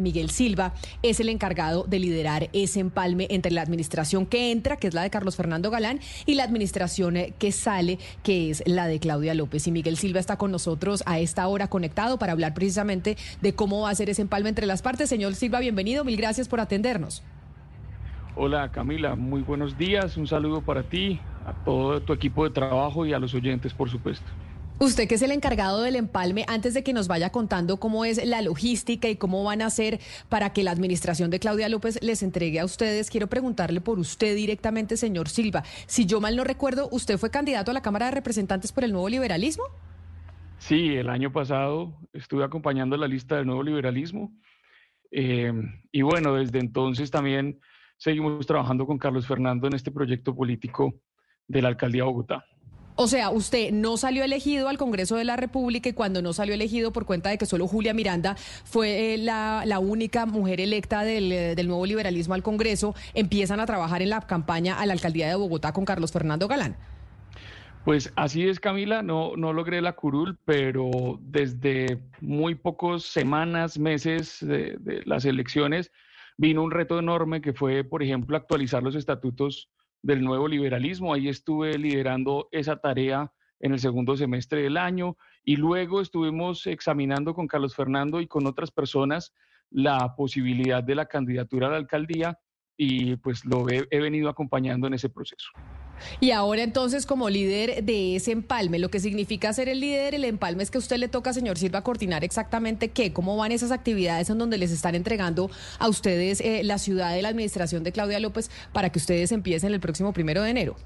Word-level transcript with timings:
Miguel 0.00 0.30
Silva 0.30 0.74
es 1.02 1.20
el 1.20 1.28
encargado 1.28 1.84
de 1.84 1.98
liderar 1.98 2.48
ese 2.52 2.80
empalme 2.80 3.26
entre 3.30 3.52
la 3.52 3.62
administración 3.62 4.26
que 4.26 4.50
entra, 4.50 4.76
que 4.76 4.88
es 4.88 4.94
la 4.94 5.02
de 5.02 5.10
Carlos 5.10 5.36
Fernando 5.36 5.70
Galán, 5.70 6.00
y 6.26 6.34
la 6.34 6.44
administración 6.44 7.16
eh, 7.16 7.34
que 7.38 7.52
sale, 7.52 7.98
que 8.22 8.50
es 8.50 8.62
la 8.66 8.86
de 8.86 8.98
Claudia 8.98 9.34
López. 9.34 9.66
Y 9.66 9.72
Miguel 9.72 9.96
Silva 9.96 10.20
está 10.20 10.36
con 10.36 10.50
nosotros 10.50 11.02
a 11.06 11.18
esta 11.18 11.46
hora 11.48 11.68
conectado 11.68 12.18
para 12.18 12.32
hablar 12.32 12.54
precisamente 12.54 13.16
de 13.40 13.54
cómo 13.54 13.82
va 13.82 13.90
a 13.90 13.94
ser 13.94 14.10
ese 14.10 14.22
empalme 14.22 14.48
entre 14.48 14.66
las 14.66 14.82
partes. 14.82 15.08
Señor 15.08 15.34
Silva, 15.34 15.60
bienvenido. 15.60 16.04
Mil 16.04 16.16
gracias 16.16 16.48
por 16.48 16.60
atendernos. 16.60 17.22
Hola 18.36 18.70
Camila, 18.70 19.16
muy 19.16 19.42
buenos 19.42 19.76
días. 19.76 20.16
Un 20.16 20.26
saludo 20.26 20.62
para 20.62 20.84
ti, 20.84 21.20
a 21.44 21.52
todo 21.64 22.00
tu 22.00 22.12
equipo 22.12 22.44
de 22.44 22.50
trabajo 22.50 23.04
y 23.04 23.12
a 23.12 23.18
los 23.18 23.34
oyentes, 23.34 23.74
por 23.74 23.90
supuesto. 23.90 24.30
Usted 24.82 25.06
que 25.06 25.16
es 25.16 25.20
el 25.20 25.30
encargado 25.30 25.82
del 25.82 25.94
empalme, 25.94 26.46
antes 26.48 26.72
de 26.72 26.82
que 26.82 26.94
nos 26.94 27.06
vaya 27.06 27.28
contando 27.28 27.76
cómo 27.76 28.06
es 28.06 28.24
la 28.24 28.40
logística 28.40 29.10
y 29.10 29.16
cómo 29.16 29.44
van 29.44 29.60
a 29.60 29.66
hacer 29.66 30.00
para 30.30 30.54
que 30.54 30.62
la 30.62 30.70
administración 30.70 31.28
de 31.28 31.38
Claudia 31.38 31.68
López 31.68 32.02
les 32.02 32.22
entregue 32.22 32.60
a 32.60 32.64
ustedes, 32.64 33.10
quiero 33.10 33.26
preguntarle 33.26 33.82
por 33.82 33.98
usted 33.98 34.34
directamente, 34.34 34.96
señor 34.96 35.28
Silva. 35.28 35.64
Si 35.84 36.06
yo 36.06 36.22
mal 36.22 36.34
no 36.34 36.44
recuerdo, 36.44 36.88
¿usted 36.92 37.18
fue 37.18 37.30
candidato 37.30 37.70
a 37.70 37.74
la 37.74 37.82
Cámara 37.82 38.06
de 38.06 38.12
Representantes 38.12 38.72
por 38.72 38.82
el 38.82 38.92
Nuevo 38.92 39.10
Liberalismo? 39.10 39.64
Sí, 40.56 40.96
el 40.96 41.10
año 41.10 41.30
pasado 41.30 41.92
estuve 42.14 42.42
acompañando 42.42 42.96
la 42.96 43.06
lista 43.06 43.36
del 43.36 43.44
Nuevo 43.44 43.62
Liberalismo. 43.62 44.32
Eh, 45.10 45.52
y 45.92 46.00
bueno, 46.00 46.36
desde 46.36 46.58
entonces 46.58 47.10
también 47.10 47.60
seguimos 47.98 48.46
trabajando 48.46 48.86
con 48.86 48.96
Carlos 48.96 49.26
Fernando 49.26 49.66
en 49.66 49.74
este 49.74 49.90
proyecto 49.90 50.34
político 50.34 50.94
de 51.46 51.60
la 51.60 51.68
Alcaldía 51.68 52.04
de 52.04 52.08
Bogotá. 52.08 52.46
O 53.02 53.06
sea, 53.06 53.30
usted 53.30 53.72
no 53.72 53.96
salió 53.96 54.24
elegido 54.24 54.68
al 54.68 54.76
Congreso 54.76 55.16
de 55.16 55.24
la 55.24 55.34
República 55.34 55.88
y 55.88 55.94
cuando 55.94 56.20
no 56.20 56.34
salió 56.34 56.52
elegido 56.52 56.92
por 56.92 57.06
cuenta 57.06 57.30
de 57.30 57.38
que 57.38 57.46
solo 57.46 57.66
Julia 57.66 57.94
Miranda 57.94 58.36
fue 58.36 59.14
eh, 59.14 59.16
la, 59.16 59.78
única 59.80 60.26
mujer 60.26 60.60
electa 60.60 61.02
del, 61.02 61.32
eh, 61.32 61.54
del, 61.54 61.66
nuevo 61.66 61.86
liberalismo 61.86 62.34
al 62.34 62.42
Congreso, 62.42 62.94
empiezan 63.14 63.58
a 63.58 63.64
trabajar 63.64 64.02
en 64.02 64.10
la 64.10 64.20
campaña 64.20 64.78
a 64.78 64.84
la 64.84 64.92
alcaldía 64.92 65.28
de 65.28 65.34
Bogotá 65.34 65.72
con 65.72 65.86
Carlos 65.86 66.12
Fernando 66.12 66.46
Galán. 66.46 66.76
Pues 67.86 68.12
así 68.16 68.46
es, 68.46 68.60
Camila, 68.60 69.00
no, 69.02 69.34
no 69.34 69.54
logré 69.54 69.80
la 69.80 69.94
curul, 69.94 70.36
pero 70.44 71.18
desde 71.22 72.02
muy 72.20 72.54
pocos 72.54 73.06
semanas, 73.06 73.78
meses 73.78 74.40
de 74.42 75.00
las 75.06 75.24
elecciones, 75.24 75.90
vino 76.36 76.62
un 76.62 76.70
reto 76.70 76.98
enorme 76.98 77.40
que 77.40 77.54
fue, 77.54 77.82
por 77.82 78.02
ejemplo, 78.02 78.36
actualizar 78.36 78.82
los 78.82 78.94
estatutos 78.94 79.70
del 80.02 80.22
nuevo 80.22 80.48
liberalismo. 80.48 81.14
Ahí 81.14 81.28
estuve 81.28 81.78
liderando 81.78 82.48
esa 82.52 82.76
tarea 82.76 83.32
en 83.60 83.72
el 83.72 83.78
segundo 83.78 84.16
semestre 84.16 84.62
del 84.62 84.76
año 84.76 85.16
y 85.44 85.56
luego 85.56 86.00
estuvimos 86.00 86.66
examinando 86.66 87.34
con 87.34 87.46
Carlos 87.46 87.74
Fernando 87.74 88.20
y 88.20 88.26
con 88.26 88.46
otras 88.46 88.70
personas 88.70 89.34
la 89.70 90.14
posibilidad 90.16 90.82
de 90.82 90.94
la 90.94 91.06
candidatura 91.06 91.68
a 91.68 91.70
la 91.70 91.76
alcaldía 91.76 92.38
y 92.82 93.16
pues 93.16 93.44
lo 93.44 93.68
he, 93.68 94.00
venido 94.00 94.30
acompañando 94.30 94.86
en 94.86 94.94
ese 94.94 95.10
proceso. 95.10 95.50
Y 96.18 96.30
ahora 96.30 96.62
entonces 96.62 97.04
como 97.04 97.28
líder 97.28 97.84
de 97.84 98.16
ese 98.16 98.32
empalme, 98.32 98.78
lo 98.78 98.88
que 98.88 99.00
significa 99.00 99.52
ser 99.52 99.68
el 99.68 99.80
líder, 99.80 100.14
el 100.14 100.24
empalme 100.24 100.62
es 100.62 100.70
que 100.70 100.78
a 100.78 100.80
usted 100.80 100.96
le 100.96 101.08
toca, 101.08 101.34
señor 101.34 101.58
Silva, 101.58 101.82
coordinar 101.82 102.24
exactamente 102.24 102.88
qué, 102.88 103.12
cómo 103.12 103.36
van 103.36 103.52
esas 103.52 103.70
actividades 103.70 104.30
en 104.30 104.38
donde 104.38 104.56
les 104.56 104.70
están 104.70 104.94
entregando 104.94 105.50
a 105.78 105.88
ustedes 105.88 106.40
eh, 106.40 106.62
la 106.64 106.78
ciudad 106.78 107.14
de 107.14 107.20
la 107.20 107.28
administración 107.28 107.84
de 107.84 107.92
Claudia 107.92 108.18
López 108.18 108.50
para 108.72 108.88
que 108.88 108.98
ustedes 108.98 109.30
empiecen 109.30 109.74
el 109.74 109.80
próximo 109.80 110.14
primero 110.14 110.42
de 110.42 110.48
enero. 110.48 110.76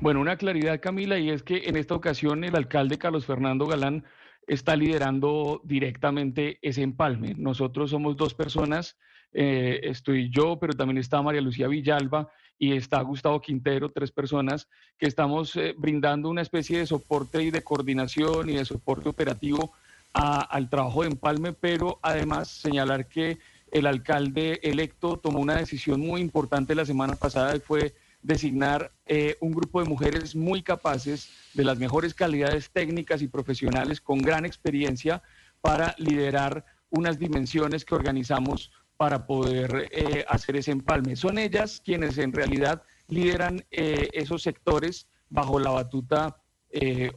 Bueno, 0.00 0.20
una 0.20 0.38
claridad, 0.38 0.80
Camila, 0.80 1.18
y 1.18 1.28
es 1.28 1.42
que 1.42 1.64
en 1.66 1.76
esta 1.76 1.94
ocasión 1.94 2.42
el 2.42 2.56
alcalde 2.56 2.96
Carlos 2.96 3.26
Fernando 3.26 3.66
Galán 3.66 4.02
está 4.48 4.74
liderando 4.74 5.60
directamente 5.64 6.58
ese 6.62 6.82
empalme. 6.82 7.34
Nosotros 7.36 7.90
somos 7.90 8.16
dos 8.16 8.34
personas 8.34 8.96
eh, 9.32 9.80
estoy 9.82 10.30
yo, 10.30 10.58
pero 10.58 10.72
también 10.72 10.98
está 10.98 11.20
María 11.20 11.40
Lucía 11.40 11.68
Villalba 11.68 12.28
y 12.58 12.72
está 12.72 13.00
Gustavo 13.02 13.40
Quintero, 13.40 13.90
tres 13.90 14.10
personas 14.10 14.68
que 14.98 15.06
estamos 15.06 15.54
eh, 15.56 15.74
brindando 15.76 16.28
una 16.28 16.42
especie 16.42 16.78
de 16.78 16.86
soporte 16.86 17.42
y 17.42 17.50
de 17.50 17.62
coordinación 17.62 18.48
y 18.48 18.54
de 18.54 18.64
soporte 18.64 19.08
operativo 19.08 19.72
al 20.14 20.68
trabajo 20.70 21.02
de 21.02 21.08
Empalme, 21.08 21.52
pero 21.52 21.98
además 22.02 22.48
señalar 22.48 23.06
que 23.06 23.38
el 23.70 23.86
alcalde 23.86 24.58
electo 24.62 25.18
tomó 25.18 25.38
una 25.38 25.56
decisión 25.56 26.00
muy 26.00 26.20
importante 26.20 26.74
la 26.74 26.86
semana 26.86 27.14
pasada 27.14 27.54
y 27.54 27.60
fue 27.60 27.94
designar 28.22 28.92
eh, 29.06 29.36
un 29.40 29.52
grupo 29.52 29.82
de 29.82 29.88
mujeres 29.88 30.34
muy 30.34 30.62
capaces, 30.62 31.30
de 31.54 31.64
las 31.64 31.78
mejores 31.78 32.14
calidades 32.14 32.70
técnicas 32.70 33.22
y 33.22 33.28
profesionales, 33.28 34.00
con 34.00 34.18
gran 34.18 34.44
experiencia, 34.44 35.22
para 35.60 35.94
liderar 35.98 36.64
unas 36.90 37.18
dimensiones 37.18 37.84
que 37.84 37.94
organizamos 37.94 38.70
para 38.96 39.26
poder 39.26 39.88
eh, 39.92 40.24
hacer 40.28 40.56
ese 40.56 40.72
empalme. 40.72 41.16
Son 41.16 41.38
ellas 41.38 41.80
quienes 41.84 42.18
en 42.18 42.32
realidad 42.32 42.82
lideran 43.06 43.64
eh, 43.70 44.08
esos 44.12 44.42
sectores 44.42 45.06
bajo 45.30 45.58
la 45.58 45.70
batuta, 45.70 46.42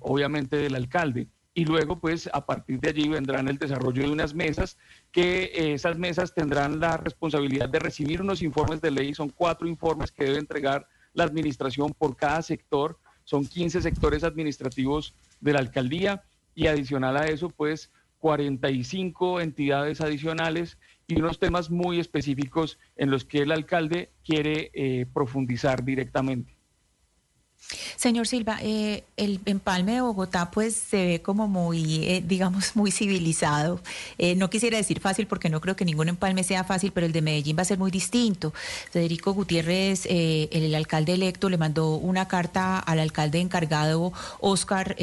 obviamente, 0.01 0.57
del 0.57 0.75
alcalde. 0.75 1.27
Y 1.53 1.65
luego, 1.65 1.99
pues, 1.99 2.29
a 2.31 2.45
partir 2.45 2.79
de 2.79 2.89
allí 2.89 3.09
vendrán 3.09 3.47
el 3.47 3.57
desarrollo 3.57 4.03
de 4.03 4.11
unas 4.11 4.33
mesas, 4.33 4.77
que 5.11 5.73
esas 5.73 5.97
mesas 5.97 6.33
tendrán 6.33 6.79
la 6.79 6.97
responsabilidad 6.97 7.67
de 7.67 7.79
recibir 7.79 8.21
unos 8.21 8.41
informes 8.41 8.81
de 8.81 8.91
ley. 8.91 9.13
Son 9.13 9.29
cuatro 9.29 9.67
informes 9.67 10.11
que 10.11 10.25
debe 10.25 10.39
entregar 10.39 10.87
la 11.13 11.23
administración 11.23 11.93
por 11.97 12.15
cada 12.15 12.41
sector. 12.41 12.99
Son 13.23 13.45
15 13.45 13.81
sectores 13.81 14.23
administrativos 14.23 15.13
de 15.39 15.53
la 15.53 15.59
alcaldía 15.59 16.23
y 16.55 16.67
adicional 16.67 17.17
a 17.17 17.25
eso, 17.25 17.49
pues, 17.49 17.91
45 18.19 19.41
entidades 19.41 19.99
adicionales 19.99 20.77
y 21.07 21.19
unos 21.19 21.39
temas 21.39 21.71
muy 21.71 21.99
específicos 21.99 22.77
en 22.95 23.09
los 23.09 23.25
que 23.25 23.39
el 23.39 23.51
alcalde 23.51 24.11
quiere 24.23 24.71
eh, 24.73 25.07
profundizar 25.11 25.83
directamente. 25.83 26.60
Señor 27.95 28.27
Silva, 28.27 28.57
eh, 28.61 29.03
el 29.17 29.39
empalme 29.45 29.93
de 29.93 30.01
Bogotá 30.01 30.51
pues 30.51 30.75
se 30.75 31.05
ve 31.05 31.21
como 31.21 31.47
muy, 31.47 32.03
eh, 32.05 32.23
digamos, 32.25 32.75
muy 32.75 32.91
civilizado. 32.91 33.79
Eh, 34.17 34.35
no 34.35 34.49
quisiera 34.49 34.77
decir 34.77 34.99
fácil 34.99 35.27
porque 35.27 35.49
no 35.49 35.61
creo 35.61 35.75
que 35.75 35.85
ningún 35.85 36.09
empalme 36.09 36.43
sea 36.43 36.63
fácil, 36.63 36.91
pero 36.91 37.05
el 37.05 37.13
de 37.13 37.21
Medellín 37.21 37.57
va 37.57 37.61
a 37.61 37.65
ser 37.65 37.77
muy 37.77 37.91
distinto. 37.91 38.53
Federico 38.91 39.33
Gutiérrez, 39.33 40.05
el, 40.09 40.73
alcalde 40.75 41.13
electo, 41.13 41.49
le 41.49 41.57
mandó 41.57 41.95
una 41.95 42.27
carta 42.27 42.79
al 42.79 42.99
alcalde 42.99 43.39
encargado, 43.39 44.13
Oscar, 44.39 44.95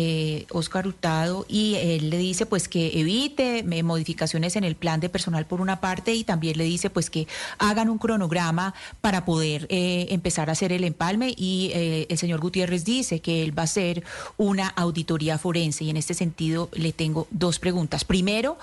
Oscar 0.51 0.87
Hurtado, 0.87 1.47
y 1.49 1.75
él 1.77 2.11
le 2.11 2.19
dice 2.19 2.47
pues 2.47 2.69
que 2.69 2.99
evite 2.99 3.63
modificaciones 3.83 4.57
en 4.57 4.65
el 4.65 4.77
plan 4.77 5.01
de 5.01 5.09
personal 5.09 5.47
por 5.47 5.61
una 5.61 5.81
parte 5.81 6.15
y 6.15 6.25
también 6.25 6.59
le 6.59 6.65
dice 6.65 6.91
pues 6.91 7.11
que 7.11 7.27
hagan 7.59 7.89
un 7.89 7.99
cronograma 7.99 8.75
para 9.01 9.25
poder 9.25 9.67
empezar 9.71 10.49
a 10.49 10.53
hacer 10.53 10.73
el 10.73 10.85
empalme 10.85 11.35
y 11.37 11.71
el 12.09 12.19
señor 12.19 12.41
Gutiérrez 12.41 12.48
dice 12.51 13.21
que 13.21 13.43
él 13.43 13.57
va 13.57 13.63
a 13.63 13.65
hacer 13.65 14.05
una 14.37 14.69
auditoría 14.69 15.39
forense 15.39 15.85
y 15.85 15.91
en 15.91 15.97
este 15.97 16.15
sentido 16.15 16.69
le 16.73 16.93
tengo 16.93 17.27
dos 17.31 17.59
preguntas. 17.59 18.05
Primero, 18.05 18.59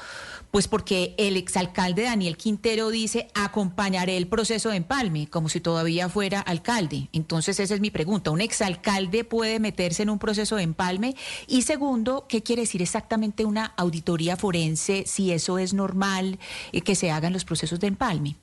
pues 0.52 0.68
porque 0.68 1.16
el 1.18 1.38
exalcalde 1.38 2.04
Daniel 2.04 2.38
Quintero 2.38 2.90
dice 2.90 3.28
acompañaré 3.34 4.18
el 4.18 4.28
proceso 4.28 4.70
de 4.70 4.78
empalme, 4.78 5.28
como 5.28 5.50
si 5.50 5.60
todavía 5.60 6.10
fuera 6.10 6.40
alcalde. 6.40 7.10
Entonces 7.14 7.60
esa 7.60 7.74
es 7.74 7.82
mi 7.82 7.92
pregunta. 7.92 8.32
¿Un 8.32 8.42
exalcalde 8.42 9.24
puede 9.24 9.60
meterse 9.60 10.04
en 10.04 10.10
un 10.10 10.20
proceso 10.20 10.56
de 10.56 10.64
empalme? 10.64 11.16
Y 11.48 11.64
segundo, 11.64 12.26
¿qué 12.28 12.42
quiere 12.42 12.64
decir 12.64 12.82
exactamente 12.82 13.46
una 13.46 13.74
auditoría 13.78 14.38
forense? 14.38 15.04
Si 15.06 15.32
eso 15.32 15.58
es 15.58 15.74
normal 15.74 16.40
eh, 16.72 16.82
que 16.82 16.96
se 16.96 17.12
hagan 17.12 17.34
los 17.34 17.46
procesos 17.46 17.80
de 17.80 17.88
empalme. 17.88 18.36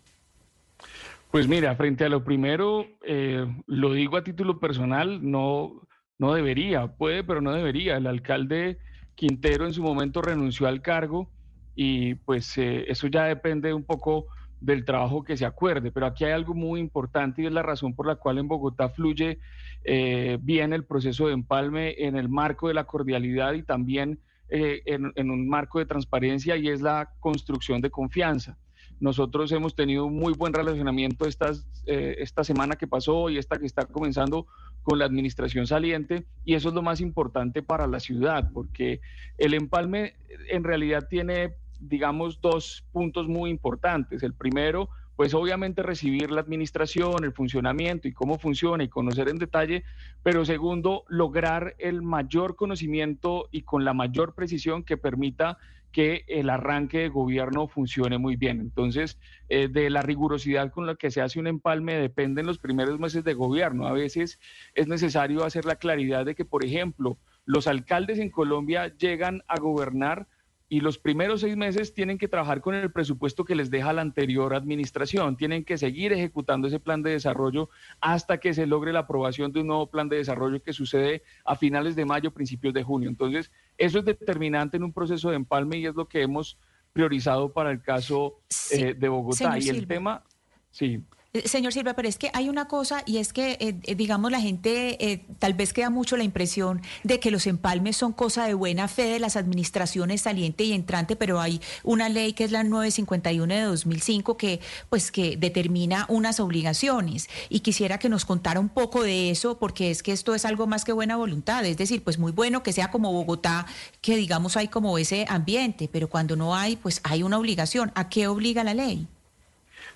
Pues 1.32 1.49
mira, 1.49 1.75
frente 1.76 2.05
a 2.05 2.11
lo 2.11 2.25
primero, 2.25 2.84
eh, 3.06 3.46
lo 3.67 3.94
digo 3.94 4.19
a 4.19 4.23
título 4.23 4.61
personal, 4.61 5.19
no, 5.31 5.88
no 6.19 6.34
debería, 6.34 6.88
puede, 6.88 7.25
pero 7.25 7.40
no 7.40 7.52
debería. 7.52 7.96
El 7.96 8.06
alcalde 8.06 8.76
Quintero 9.14 9.64
en 9.64 9.73
su 9.73 9.82
momento 9.82 10.20
renunció 10.20 10.69
al 10.69 10.82
cargo 10.82 11.31
y 11.75 12.17
pues 12.17 12.58
eh, 12.58 12.84
eso 12.87 13.06
ya 13.06 13.25
depende 13.25 13.73
un 13.73 13.82
poco 13.82 14.26
del 14.61 14.84
trabajo 14.84 15.25
que 15.25 15.38
se 15.38 15.46
acuerde, 15.46 15.90
pero 15.90 16.05
aquí 16.05 16.25
hay 16.26 16.32
algo 16.32 16.52
muy 16.52 16.81
importante 16.81 17.40
y 17.40 17.46
es 17.46 17.52
la 17.52 17.62
razón 17.62 17.94
por 17.94 18.06
la 18.06 18.17
cual 18.17 18.37
en 18.37 18.49
Bogotá 18.49 18.90
fluye 18.90 19.38
eh, 19.85 20.37
bien 20.43 20.75
el 20.75 20.85
proceso 20.85 21.28
de 21.28 21.32
empalme 21.32 21.94
en 21.96 22.14
el 22.14 22.28
marco 22.28 22.69
de 22.69 22.75
la 22.75 22.85
cordialidad 22.85 23.55
y 23.55 23.62
también 23.62 24.20
en 24.50 25.31
un 25.31 25.49
marco 25.49 25.78
de 25.78 25.87
transparencia 25.87 26.58
y 26.58 26.69
es 26.69 26.82
la 26.82 27.08
construcción 27.20 27.81
de 27.81 27.88
confianza. 27.88 28.58
Nosotros 29.00 29.50
hemos 29.52 29.74
tenido 29.74 30.04
un 30.06 30.16
muy 30.16 30.32
buen 30.32 30.52
relacionamiento 30.52 31.26
estas, 31.26 31.66
eh, 31.86 32.16
esta 32.18 32.44
semana 32.44 32.76
que 32.76 32.86
pasó 32.86 33.30
y 33.30 33.38
esta 33.38 33.58
que 33.58 33.66
está 33.66 33.84
comenzando 33.86 34.46
con 34.82 34.98
la 34.98 35.04
administración 35.04 35.66
saliente 35.66 36.24
y 36.44 36.54
eso 36.54 36.68
es 36.68 36.74
lo 36.74 36.82
más 36.82 37.00
importante 37.00 37.62
para 37.62 37.86
la 37.86 38.00
ciudad 38.00 38.50
porque 38.52 39.00
el 39.38 39.54
empalme 39.54 40.14
en 40.50 40.64
realidad 40.64 41.06
tiene, 41.08 41.54
digamos, 41.80 42.40
dos 42.40 42.84
puntos 42.92 43.28
muy 43.28 43.50
importantes. 43.50 44.22
El 44.22 44.34
primero, 44.34 44.88
pues 45.16 45.34
obviamente 45.34 45.82
recibir 45.82 46.30
la 46.30 46.40
administración, 46.40 47.24
el 47.24 47.32
funcionamiento 47.32 48.08
y 48.08 48.12
cómo 48.12 48.38
funciona 48.38 48.82
y 48.82 48.88
conocer 48.88 49.28
en 49.28 49.38
detalle, 49.38 49.84
pero 50.22 50.44
segundo, 50.44 51.04
lograr 51.08 51.76
el 51.78 52.02
mayor 52.02 52.56
conocimiento 52.56 53.48
y 53.50 53.62
con 53.62 53.84
la 53.84 53.94
mayor 53.94 54.34
precisión 54.34 54.82
que 54.82 54.96
permita 54.96 55.58
que 55.92 56.24
el 56.26 56.50
arranque 56.50 56.98
de 56.98 57.08
gobierno 57.08 57.68
funcione 57.68 58.18
muy 58.18 58.36
bien. 58.36 58.60
Entonces, 58.60 59.18
eh, 59.48 59.68
de 59.68 59.90
la 59.90 60.02
rigurosidad 60.02 60.72
con 60.72 60.86
la 60.86 60.96
que 60.96 61.10
se 61.10 61.20
hace 61.20 61.38
un 61.38 61.46
empalme 61.46 61.94
dependen 61.94 62.46
los 62.46 62.58
primeros 62.58 62.98
meses 62.98 63.22
de 63.24 63.34
gobierno. 63.34 63.86
A 63.86 63.92
veces 63.92 64.40
es 64.74 64.88
necesario 64.88 65.44
hacer 65.44 65.64
la 65.66 65.76
claridad 65.76 66.24
de 66.24 66.34
que, 66.34 66.44
por 66.44 66.64
ejemplo, 66.64 67.18
los 67.44 67.66
alcaldes 67.66 68.18
en 68.18 68.30
Colombia 68.30 68.94
llegan 68.96 69.42
a 69.46 69.58
gobernar 69.58 70.26
y 70.72 70.80
los 70.80 70.96
primeros 70.96 71.42
seis 71.42 71.54
meses 71.54 71.92
tienen 71.92 72.16
que 72.16 72.28
trabajar 72.28 72.62
con 72.62 72.74
el 72.74 72.90
presupuesto 72.90 73.44
que 73.44 73.54
les 73.54 73.70
deja 73.70 73.92
la 73.92 74.00
anterior 74.00 74.54
administración. 74.54 75.36
Tienen 75.36 75.66
que 75.66 75.76
seguir 75.76 76.14
ejecutando 76.14 76.66
ese 76.66 76.80
plan 76.80 77.02
de 77.02 77.10
desarrollo 77.10 77.68
hasta 78.00 78.38
que 78.38 78.54
se 78.54 78.66
logre 78.66 78.94
la 78.94 79.00
aprobación 79.00 79.52
de 79.52 79.60
un 79.60 79.66
nuevo 79.66 79.90
plan 79.90 80.08
de 80.08 80.16
desarrollo 80.16 80.62
que 80.62 80.72
sucede 80.72 81.24
a 81.44 81.56
finales 81.56 81.94
de 81.94 82.06
mayo, 82.06 82.32
principios 82.32 82.72
de 82.72 82.84
junio. 82.84 83.10
Entonces, 83.10 83.52
eso 83.78 83.98
es 83.98 84.04
determinante 84.04 84.76
en 84.76 84.84
un 84.84 84.92
proceso 84.92 85.30
de 85.30 85.36
empalme 85.36 85.78
y 85.78 85.86
es 85.86 85.94
lo 85.94 86.06
que 86.06 86.22
hemos 86.22 86.58
priorizado 86.92 87.52
para 87.52 87.70
el 87.70 87.82
caso 87.82 88.40
eh, 88.70 88.94
de 88.94 89.08
Bogotá. 89.08 89.58
y 89.58 89.69
el 89.69 89.86
tema, 89.86 90.22
sí. 90.70 91.02
Eh, 91.34 91.49
señor 91.49 91.73
Silva, 91.73 91.94
pero 91.94 92.08
es 92.08 92.19
que 92.19 92.31
hay 92.34 92.50
una 92.50 92.69
cosa 92.69 93.02
y 93.06 93.17
es 93.17 93.32
que, 93.32 93.52
eh, 93.52 93.75
eh, 93.84 93.94
digamos, 93.94 94.31
la 94.31 94.40
gente 94.40 95.25
tal 95.38 95.55
vez 95.55 95.73
queda 95.73 95.88
mucho 95.88 96.19
la 96.19 96.25
impresión 96.25 96.82
de 97.05 97.20
que 97.20 97.31
los 97.31 97.46
empalmes 97.46 97.96
son 97.96 98.12
cosa 98.12 98.44
de 98.44 98.52
buena 98.52 98.87
fe 98.87 99.05
de 99.05 99.19
las 99.19 99.37
administraciones 99.37 100.20
saliente 100.20 100.64
y 100.64 100.75
entrante, 100.75 101.17
pero 101.17 101.40
hay 101.40 101.62
una 101.84 102.11
ley 102.11 102.34
que 102.34 102.44
es 102.44 102.50
la 102.50 102.64
951 102.64 103.55
de 103.55 103.62
2005 103.62 104.37
que, 104.37 104.61
pues, 104.90 105.11
que 105.11 105.38
determina 105.38 106.05
unas 106.11 106.38
obligaciones 106.38 107.31
y 107.49 107.61
quisiera 107.61 107.99
que 107.99 108.11
nos 108.11 108.26
contara 108.26 108.61
un 108.61 108.69
poco 108.69 109.02
de 109.02 109.31
eso 109.31 109.58
porque 109.58 109.90
es 109.90 110.02
que 110.02 110.12
esto 110.12 110.35
es 110.35 110.44
algo 110.44 110.67
más 110.67 110.85
que 110.85 110.93
buena 110.93 111.17
voluntad, 111.17 111.64
es 111.64 111.78
decir, 111.78 112.05
pues 112.05 112.19
muy 112.19 112.32
bueno 112.32 112.62
que 112.62 112.75
sea 112.75 112.90
como 112.90 113.11
Bogotá, 113.11 113.64
que 114.02 114.17
digamos 114.17 114.58
hay 114.58 114.69
como 114.69 114.99
ese 114.99 115.25
ambiente, 115.31 115.88
pero 115.90 116.11
cuando 116.11 116.37
no 116.37 116.55
hay, 116.55 116.76
pues 116.76 117.00
hay 117.05 117.23
una 117.23 117.38
obligación. 117.38 117.90
¿A 117.94 118.11
qué 118.11 118.26
obliga 118.28 118.64
la 118.64 118.75
ley? 118.75 119.08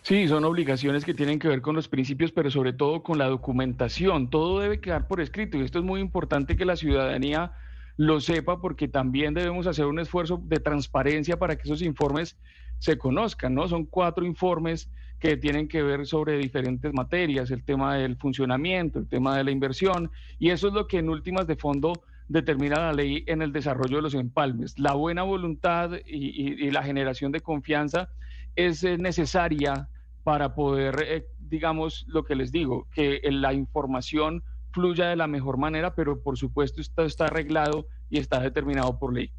Sí, 0.06 0.28
son 0.28 0.44
obligaciones 0.44 1.04
que 1.04 1.14
tienen 1.14 1.40
que 1.40 1.48
ver 1.48 1.60
con 1.60 1.74
los 1.74 1.88
principios, 1.88 2.30
pero 2.30 2.48
sobre 2.48 2.72
todo 2.72 3.02
con 3.02 3.18
la 3.18 3.26
documentación. 3.26 4.30
Todo 4.30 4.60
debe 4.60 4.78
quedar 4.78 5.08
por 5.08 5.20
escrito 5.20 5.58
y 5.58 5.62
esto 5.62 5.80
es 5.80 5.84
muy 5.84 6.00
importante 6.00 6.54
que 6.54 6.64
la 6.64 6.76
ciudadanía 6.76 7.54
lo 7.96 8.20
sepa 8.20 8.60
porque 8.60 8.86
también 8.86 9.34
debemos 9.34 9.66
hacer 9.66 9.86
un 9.86 9.98
esfuerzo 9.98 10.40
de 10.44 10.60
transparencia 10.60 11.40
para 11.40 11.56
que 11.56 11.62
esos 11.64 11.82
informes 11.82 12.38
se 12.78 12.96
conozcan, 12.96 13.52
¿no? 13.56 13.66
Son 13.66 13.84
cuatro 13.84 14.24
informes 14.24 14.88
que 15.18 15.36
tienen 15.36 15.66
que 15.66 15.82
ver 15.82 16.06
sobre 16.06 16.38
diferentes 16.38 16.92
materias, 16.92 17.50
el 17.50 17.64
tema 17.64 17.96
del 17.96 18.14
funcionamiento, 18.16 19.00
el 19.00 19.08
tema 19.08 19.36
de 19.36 19.42
la 19.42 19.50
inversión, 19.50 20.12
y 20.38 20.50
eso 20.50 20.68
es 20.68 20.74
lo 20.74 20.86
que 20.86 20.98
en 20.98 21.08
últimas 21.08 21.48
de 21.48 21.56
fondo 21.56 21.92
determina 22.28 22.76
la 22.76 22.92
ley 22.92 23.24
en 23.26 23.42
el 23.42 23.52
desarrollo 23.52 23.96
de 23.96 24.02
los 24.02 24.14
empalmes. 24.14 24.78
La 24.78 24.94
buena 24.94 25.24
voluntad 25.24 25.90
y, 26.06 26.64
y 26.64 26.70
la 26.70 26.84
generación 26.84 27.32
de 27.32 27.40
confianza 27.40 28.08
es 28.54 28.84
eh, 28.84 28.98
necesaria 28.98 29.88
para 30.26 30.56
poder, 30.56 31.06
eh, 31.06 31.28
digamos, 31.38 32.04
lo 32.08 32.24
que 32.24 32.34
les 32.34 32.50
digo, 32.50 32.88
que 32.92 33.20
la 33.30 33.52
información 33.52 34.42
fluya 34.72 35.06
de 35.06 35.14
la 35.14 35.28
mejor 35.28 35.56
manera, 35.56 35.94
pero 35.94 36.20
por 36.20 36.36
supuesto 36.36 36.80
esto 36.80 37.04
está 37.04 37.26
arreglado 37.26 37.86
y 38.10 38.18
está 38.18 38.40
determinado 38.40 38.98
por 38.98 39.14
ley. 39.14 39.30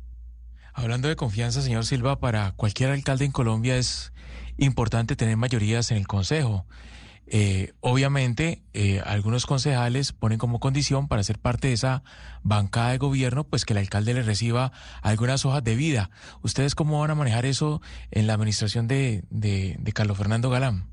Hablando 0.74 1.10
de 1.10 1.18
confianza, 1.18 1.62
señor 1.62 1.84
Silva, 1.84 2.22
para 2.22 2.54
cualquier 2.54 2.92
alcalde 2.92 3.25
en 3.25 3.34
Colombia 3.34 3.75
es 3.75 4.13
importante 4.56 5.18
tener 5.18 5.36
mayorías 5.36 5.92
en 5.92 5.98
el 5.98 6.07
Consejo. 6.07 6.66
Eh, 7.30 7.74
obviamente, 7.82 8.64
eh, 8.74 9.02
algunos 9.06 9.46
concejales 9.46 10.14
ponen 10.14 10.40
como 10.40 10.60
condición 10.60 11.08
para 11.08 11.24
ser 11.24 11.40
parte 11.40 11.68
de 11.68 11.74
esa 11.74 12.04
bancada 12.44 12.92
de 12.92 12.98
gobierno, 12.98 13.44
pues 13.44 13.66
que 13.66 13.74
el 13.74 13.80
alcalde 13.80 14.14
le 14.14 14.24
reciba 14.24 14.72
algunas 15.02 15.46
hojas 15.46 15.64
de 15.64 15.76
vida. 15.76 16.10
¿Ustedes 16.42 16.74
cómo 16.74 17.02
van 17.02 17.12
a 17.12 17.16
manejar 17.16 17.46
eso 17.46 17.82
en 18.12 18.28
la 18.28 18.34
administración 18.34 18.88
de, 18.88 19.24
de 19.30 19.92
Carlos 19.94 20.18
Fernando 20.18 20.50
Galán? 20.50 20.90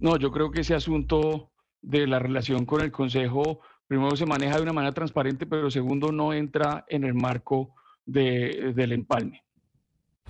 No, 0.00 0.16
yo 0.16 0.30
creo 0.30 0.50
que 0.52 0.60
ese 0.60 0.74
asunto 0.74 1.50
de 1.82 2.06
la 2.06 2.18
relación 2.18 2.64
con 2.64 2.80
el 2.82 2.92
Consejo, 2.92 3.60
primero 3.86 4.14
se 4.16 4.26
maneja 4.26 4.56
de 4.56 4.62
una 4.62 4.72
manera 4.72 4.92
transparente, 4.92 5.46
pero 5.46 5.70
segundo 5.70 6.12
no 6.12 6.32
entra 6.32 6.84
en 6.88 7.04
el 7.04 7.14
marco 7.14 7.74
de, 8.06 8.72
del 8.74 8.92
empalme. 8.92 9.42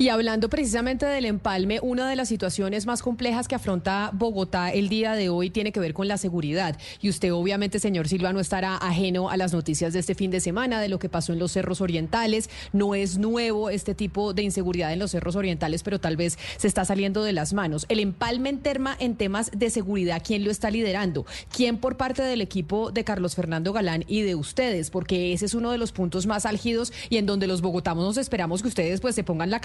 Y 0.00 0.10
hablando 0.10 0.48
precisamente 0.48 1.06
del 1.06 1.24
empalme, 1.24 1.80
una 1.82 2.08
de 2.08 2.14
las 2.14 2.28
situaciones 2.28 2.86
más 2.86 3.02
complejas 3.02 3.48
que 3.48 3.56
afronta 3.56 4.12
Bogotá 4.12 4.70
el 4.70 4.88
día 4.88 5.14
de 5.14 5.28
hoy 5.28 5.50
tiene 5.50 5.72
que 5.72 5.80
ver 5.80 5.92
con 5.92 6.06
la 6.06 6.18
seguridad. 6.18 6.78
Y 7.02 7.08
usted 7.08 7.32
obviamente, 7.32 7.80
señor 7.80 8.06
Silva, 8.06 8.32
no 8.32 8.38
estará 8.38 8.76
ajeno 8.76 9.28
a 9.28 9.36
las 9.36 9.52
noticias 9.52 9.92
de 9.92 9.98
este 9.98 10.14
fin 10.14 10.30
de 10.30 10.38
semana, 10.38 10.80
de 10.80 10.88
lo 10.88 11.00
que 11.00 11.08
pasó 11.08 11.32
en 11.32 11.40
los 11.40 11.50
cerros 11.50 11.80
orientales. 11.80 12.48
No 12.72 12.94
es 12.94 13.18
nuevo 13.18 13.70
este 13.70 13.92
tipo 13.96 14.34
de 14.34 14.44
inseguridad 14.44 14.92
en 14.92 15.00
los 15.00 15.10
cerros 15.10 15.34
orientales, 15.34 15.82
pero 15.82 15.98
tal 15.98 16.16
vez 16.16 16.38
se 16.58 16.68
está 16.68 16.84
saliendo 16.84 17.24
de 17.24 17.32
las 17.32 17.52
manos. 17.52 17.84
El 17.88 17.98
empalme 17.98 18.50
en, 18.50 18.60
terma, 18.60 18.96
en 19.00 19.16
temas 19.16 19.50
de 19.52 19.68
seguridad, 19.68 20.22
¿quién 20.24 20.44
lo 20.44 20.52
está 20.52 20.70
liderando? 20.70 21.26
¿Quién 21.50 21.76
por 21.76 21.96
parte 21.96 22.22
del 22.22 22.40
equipo 22.40 22.92
de 22.92 23.02
Carlos 23.02 23.34
Fernando 23.34 23.72
Galán 23.72 24.04
y 24.06 24.22
de 24.22 24.36
ustedes? 24.36 24.90
Porque 24.90 25.32
ese 25.32 25.46
es 25.46 25.54
uno 25.54 25.72
de 25.72 25.78
los 25.78 25.90
puntos 25.90 26.28
más 26.28 26.46
álgidos 26.46 26.92
y 27.10 27.16
en 27.16 27.26
donde 27.26 27.48
los 27.48 27.62
bogotanos 27.62 28.04
nos 28.04 28.16
esperamos 28.16 28.62
que 28.62 28.68
ustedes 28.68 29.00
pues 29.00 29.16
se 29.16 29.24
pongan 29.24 29.50
la 29.50 29.60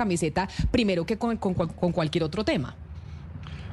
primero 0.72 1.06
que 1.06 1.18
con, 1.18 1.38
cualquier 1.38 2.24
otro 2.24 2.44
tema. 2.44 2.76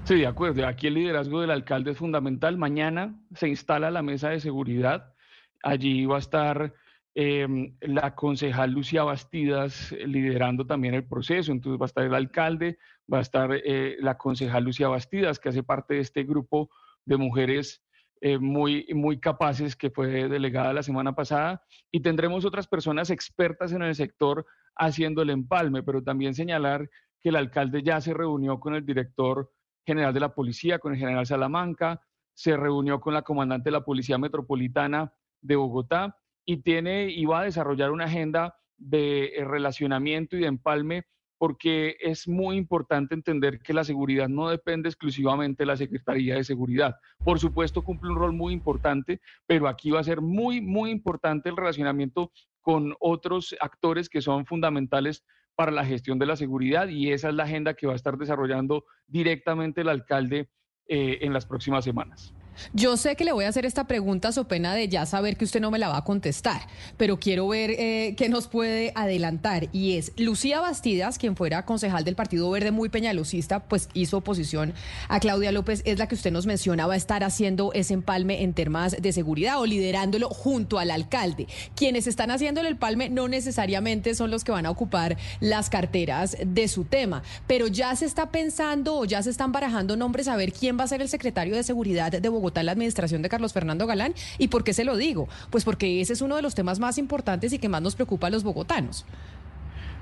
Sí, 0.04 0.16
de 0.16 0.26
acuerdo. 0.26 0.66
Aquí 0.66 0.86
el 0.86 0.94
liderazgo 0.94 1.40
del 1.40 1.50
alcalde 1.50 1.92
es 1.92 1.98
fundamental. 1.98 2.56
Mañana 2.56 3.14
se 3.34 3.48
instala 3.48 3.90
la 3.90 4.02
mesa 4.02 4.30
de 4.30 4.40
seguridad. 4.40 5.14
Allí 5.62 6.06
va 6.06 6.16
a 6.16 6.20
estar 6.20 6.74
em, 7.14 7.74
la 7.80 8.14
concejal 8.14 8.70
Lucía 8.72 9.04
Bastidas 9.04 9.92
liderando 10.06 10.66
también 10.66 10.94
el 10.94 11.04
proceso. 11.04 11.52
Entonces 11.52 11.80
va 11.80 11.84
a 11.84 11.92
estar 11.92 12.04
el 12.04 12.14
alcalde, 12.14 12.78
va 13.12 13.18
a 13.18 13.22
estar 13.22 13.50
eh, 13.52 13.96
la 14.00 14.16
concejal 14.16 14.64
Lucía 14.64 14.88
Bastidas, 14.88 15.38
que 15.38 15.50
hace 15.50 15.62
parte 15.62 15.94
de 15.94 16.00
este 16.00 16.24
grupo 16.24 16.70
de 17.04 17.16
mujeres 17.16 17.82
eh, 18.20 18.38
muy, 18.38 18.86
muy 18.94 19.18
capaces 19.18 19.76
que 19.76 19.90
fue 19.90 20.28
delegada 20.28 20.72
la 20.72 20.82
semana 20.82 21.14
pasada. 21.14 21.62
Y 21.90 22.00
tendremos 22.00 22.44
otras 22.44 22.66
personas 22.66 23.10
expertas 23.10 23.72
en 23.72 23.82
el 23.82 23.94
sector 23.94 24.46
haciendo 24.76 25.22
el 25.22 25.30
empalme, 25.30 25.82
pero 25.82 26.02
también 26.02 26.34
señalar 26.34 26.88
que 27.20 27.30
el 27.30 27.36
alcalde 27.36 27.82
ya 27.82 28.00
se 28.00 28.14
reunió 28.14 28.60
con 28.60 28.74
el 28.74 28.84
director 28.84 29.50
general 29.86 30.12
de 30.14 30.20
la 30.20 30.34
policía, 30.34 30.78
con 30.78 30.92
el 30.92 30.98
general 30.98 31.26
Salamanca, 31.26 32.00
se 32.34 32.56
reunió 32.56 33.00
con 33.00 33.14
la 33.14 33.22
comandante 33.22 33.68
de 33.68 33.72
la 33.72 33.84
Policía 33.84 34.18
Metropolitana 34.18 35.12
de 35.40 35.56
Bogotá 35.56 36.16
y 36.44 36.58
tiene 36.58 37.10
y 37.10 37.24
va 37.24 37.40
a 37.40 37.44
desarrollar 37.44 37.90
una 37.90 38.04
agenda 38.04 38.56
de 38.76 39.26
eh, 39.26 39.44
relacionamiento 39.44 40.36
y 40.36 40.40
de 40.40 40.46
empalme 40.46 41.04
porque 41.40 41.96
es 42.00 42.28
muy 42.28 42.58
importante 42.58 43.14
entender 43.14 43.60
que 43.60 43.72
la 43.72 43.82
seguridad 43.82 44.28
no 44.28 44.50
depende 44.50 44.90
exclusivamente 44.90 45.62
de 45.62 45.68
la 45.68 45.76
Secretaría 45.78 46.34
de 46.34 46.44
Seguridad. 46.44 46.96
Por 47.24 47.40
supuesto, 47.40 47.80
cumple 47.80 48.10
un 48.10 48.16
rol 48.16 48.34
muy 48.34 48.52
importante, 48.52 49.22
pero 49.46 49.66
aquí 49.66 49.90
va 49.90 50.00
a 50.00 50.04
ser 50.04 50.20
muy, 50.20 50.60
muy 50.60 50.90
importante 50.90 51.48
el 51.48 51.56
relacionamiento 51.56 52.30
con 52.60 52.94
otros 53.00 53.56
actores 53.58 54.10
que 54.10 54.20
son 54.20 54.44
fundamentales 54.44 55.24
para 55.54 55.72
la 55.72 55.86
gestión 55.86 56.18
de 56.18 56.26
la 56.26 56.36
seguridad 56.36 56.88
y 56.88 57.10
esa 57.10 57.30
es 57.30 57.34
la 57.34 57.44
agenda 57.44 57.72
que 57.72 57.86
va 57.86 57.94
a 57.94 57.96
estar 57.96 58.18
desarrollando 58.18 58.84
directamente 59.06 59.80
el 59.80 59.88
alcalde 59.88 60.50
eh, 60.88 61.20
en 61.22 61.32
las 61.32 61.46
próximas 61.46 61.84
semanas. 61.84 62.34
Yo 62.72 62.96
sé 62.96 63.16
que 63.16 63.24
le 63.24 63.32
voy 63.32 63.44
a 63.44 63.48
hacer 63.48 63.66
esta 63.66 63.86
pregunta 63.86 64.32
so 64.32 64.46
pena 64.46 64.74
de 64.74 64.88
ya 64.88 65.06
saber 65.06 65.36
que 65.36 65.44
usted 65.44 65.60
no 65.60 65.70
me 65.70 65.78
la 65.78 65.88
va 65.88 65.98
a 65.98 66.04
contestar, 66.04 66.62
pero 66.96 67.18
quiero 67.18 67.48
ver 67.48 67.70
eh, 67.70 68.14
qué 68.16 68.28
nos 68.28 68.48
puede 68.48 68.92
adelantar. 68.94 69.68
Y 69.72 69.96
es 69.96 70.12
Lucía 70.16 70.60
Bastidas, 70.60 71.18
quien 71.18 71.36
fuera 71.36 71.64
concejal 71.64 72.04
del 72.04 72.14
Partido 72.14 72.50
Verde 72.50 72.70
muy 72.70 72.88
peñalosista, 72.88 73.60
pues 73.60 73.88
hizo 73.94 74.18
oposición 74.18 74.74
a 75.08 75.20
Claudia 75.20 75.52
López, 75.52 75.82
es 75.84 75.98
la 75.98 76.06
que 76.08 76.14
usted 76.14 76.32
nos 76.32 76.46
menciona, 76.46 76.86
va 76.86 76.94
a 76.94 76.96
estar 76.96 77.24
haciendo 77.24 77.72
ese 77.72 77.94
empalme 77.94 78.42
en 78.42 78.54
temas 78.54 78.96
de 79.00 79.12
seguridad 79.12 79.60
o 79.60 79.66
liderándolo 79.66 80.28
junto 80.28 80.78
al 80.78 80.90
alcalde. 80.90 81.46
Quienes 81.74 82.06
están 82.06 82.30
haciendo 82.30 82.60
el 82.60 82.66
empalme 82.66 83.08
no 83.08 83.28
necesariamente 83.28 84.14
son 84.14 84.30
los 84.30 84.44
que 84.44 84.52
van 84.52 84.66
a 84.66 84.70
ocupar 84.70 85.16
las 85.40 85.70
carteras 85.70 86.36
de 86.44 86.68
su 86.68 86.84
tema, 86.84 87.22
pero 87.46 87.66
ya 87.66 87.94
se 87.96 88.04
está 88.04 88.30
pensando 88.30 88.96
o 88.96 89.04
ya 89.04 89.22
se 89.22 89.30
están 89.30 89.52
barajando 89.52 89.96
nombres 89.96 90.28
a 90.28 90.36
ver 90.36 90.52
quién 90.52 90.78
va 90.78 90.84
a 90.84 90.88
ser 90.88 91.02
el 91.02 91.08
secretario 91.08 91.54
de 91.54 91.62
seguridad 91.62 92.12
de 92.12 92.28
Bogotá 92.28 92.49
la 92.62 92.72
administración 92.72 93.22
de 93.22 93.28
Carlos 93.28 93.52
Fernando 93.52 93.86
Galán. 93.86 94.14
¿Y 94.38 94.48
por 94.48 94.64
qué 94.64 94.72
se 94.72 94.84
lo 94.84 94.96
digo? 94.96 95.28
Pues 95.50 95.64
porque 95.64 96.00
ese 96.00 96.12
es 96.12 96.20
uno 96.20 96.36
de 96.36 96.42
los 96.42 96.54
temas 96.54 96.78
más 96.78 96.98
importantes 96.98 97.52
y 97.52 97.58
que 97.58 97.68
más 97.68 97.82
nos 97.82 97.94
preocupa 97.94 98.26
a 98.26 98.30
los 98.30 98.42
bogotanos. 98.42 99.06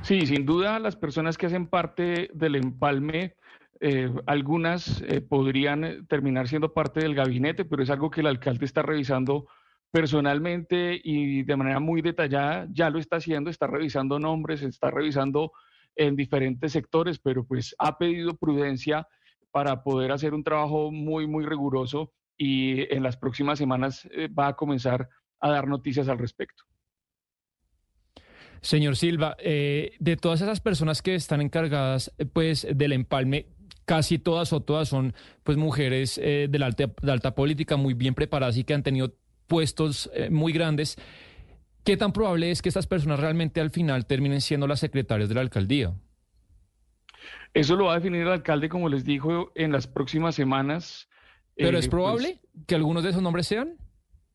Sí, 0.03 0.27
sin 0.27 0.47
duda 0.47 0.79
las 0.79 0.97
personas 0.97 1.37
que 1.37 1.47
hacen 1.47 1.67
parte 1.67 2.31
del 2.33 2.57
empalme 2.57 3.35
eh, 3.81 4.11
algunas 4.27 5.03
eh, 5.03 5.21
podrían 5.21 6.07
terminar 6.09 6.49
siendo 6.49 6.73
parte 6.73 7.01
del 7.01 7.15
gabinete, 7.15 7.65
pero 7.65 7.83
es 7.83 7.91
algo 7.91 8.11
que 8.11 8.23
el 8.23 8.27
alcalde 8.27 8.65
está 8.65 8.83
revisando 8.83 9.47
personalmente 9.91 11.01
y 11.03 11.45
de 11.45 11.57
manera 11.57 11.79
muy 11.79 12.03
detallada, 12.03 12.67
ya 12.73 12.91
lo 12.91 12.99
está 12.99 13.17
haciendo, 13.17 13.51
está 13.51 13.67
revisando 13.69 14.19
nombres, 14.19 14.63
está 14.63 14.91
revisando 14.91 15.53
en 15.95 16.17
diferentes 16.17 16.73
sectores, 16.73 17.19
pero 17.19 17.45
pues 17.45 17.75
ha 17.79 17.97
pedido 17.99 18.37
prudencia 18.37 19.07
para 19.51 19.83
poder 19.83 20.13
hacer 20.13 20.35
un 20.35 20.45
trabajo 20.45 20.91
muy, 20.91 21.27
muy 21.27 21.47
riguroso 21.47 22.13
y 22.39 22.95
en 22.95 23.03
las 23.03 23.17
próximas 23.17 23.59
semanas 23.59 24.09
eh, 24.13 24.29
va 24.29 24.49
a 24.49 24.57
comenzar 24.57 25.09
a 25.41 25.51
dar 25.51 25.67
noticias 25.67 26.09
al 26.09 26.19
respecto. 26.19 26.63
Señor 28.61 28.97
Silva, 28.97 29.37
eh, 29.41 29.93
de 29.99 30.17
todas 30.17 30.41
esas 30.41 30.61
personas 30.61 31.03
que 31.03 31.15
están 31.15 31.41
encargadas 31.41 32.13
eh, 32.19 32.25
pues 32.25 32.67
del 32.73 32.93
empalme, 32.93 33.47
casi 33.85 34.19
todas 34.19 34.53
o 34.53 34.61
todas 34.61 34.89
son 34.89 35.15
pues 35.43 35.59
mujeres 35.59 36.17
de, 36.17 36.51
la 36.53 36.67
alta, 36.67 36.93
de 37.01 37.13
alta 37.13 37.35
política 37.35 37.77
muy 37.77 37.95
bien 37.95 38.15
preparadas 38.15 38.59
y 38.59 38.65
que 38.65 38.75
han 38.75 38.83
tenido 38.83 39.15
puestos 39.47 40.11
muy 40.29 40.53
grandes. 40.53 40.99
¿Qué 41.85 41.97
tan 41.97 42.13
probable 42.13 42.51
es 42.51 42.61
que 42.61 42.69
estas 42.69 42.87
personas 42.87 43.19
realmente 43.19 43.63
al 43.63 43.71
final 43.71 44.05
terminen 44.05 44.43
siendo 44.43 44.67
las 44.67 44.81
secretarias 44.81 45.31
de 45.31 45.37
la 45.37 45.41
alcaldía? 45.41 45.95
Eso 47.55 47.77
lo 47.77 47.87
va 47.87 47.93
a 47.93 47.95
definir 47.97 48.23
el 48.23 48.29
alcalde, 48.29 48.69
como 48.69 48.91
les 48.91 49.07
dijo, 49.07 49.53
en 49.55 49.73
las 49.73 49.87
próximas 49.87 50.35
semanas. 50.35 51.09
¿Pero 51.59 51.79
es 51.79 51.87
eh, 51.87 51.91
probable 51.91 52.41
pues, 52.53 52.67
que 52.67 52.75
algunos 52.75 53.03
de 53.03 53.11
esos 53.11 53.23
nombres 53.23 53.47
sean? 53.47 53.75